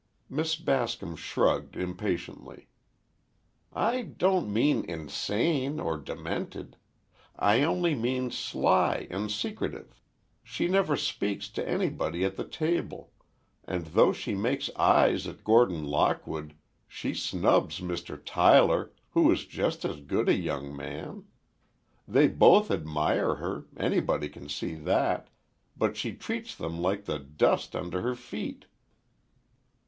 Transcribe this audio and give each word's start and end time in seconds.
Miss 0.31 0.55
Bascom 0.55 1.15
shrugged 1.15 1.75
impatiently. 1.77 2.67
"I 3.71 4.01
don't 4.01 4.51
mean 4.51 4.83
insane 4.85 5.79
or 5.79 5.95
demented. 5.99 6.75
I 7.35 7.61
only 7.61 7.93
mean 7.93 8.31
sly 8.31 9.05
and 9.11 9.29
secretive. 9.29 10.01
She 10.43 10.67
never 10.67 10.97
speaks 10.97 11.49
to 11.49 11.69
anybody 11.69 12.25
at 12.25 12.35
the 12.35 12.47
table—and 12.47 13.85
though 13.93 14.11
she 14.11 14.33
makes 14.33 14.71
eyes 14.75 15.27
at 15.27 15.43
Gordon 15.43 15.83
Lockwood, 15.83 16.55
she 16.87 17.13
snubs 17.13 17.79
Mr. 17.79 18.19
Tyler, 18.25 18.93
who 19.11 19.31
is 19.31 19.45
just 19.45 19.85
as 19.85 19.99
good 20.01 20.27
a 20.27 20.33
young 20.33 20.75
man. 20.75 21.25
They 22.07 22.27
both 22.27 22.71
admire 22.71 23.35
her—anybody 23.35 24.29
can 24.29 24.49
see 24.49 24.73
that, 24.73 25.27
but 25.77 25.95
she 25.95 26.13
treats 26.15 26.55
them 26.55 26.79
like 26.81 27.05
the 27.05 27.19
dust 27.19 27.75
under 27.75 28.01
her 28.01 28.15
feet." 28.15 28.65